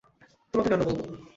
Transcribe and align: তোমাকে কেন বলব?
তোমাকে 0.53 0.69
কেন 0.69 0.81
বলব? 0.81 0.99